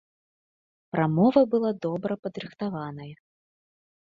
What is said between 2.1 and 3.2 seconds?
падрыхтаваная.